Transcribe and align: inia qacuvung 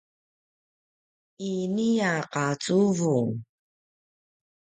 inia 1.51 2.11
qacuvung 2.33 3.31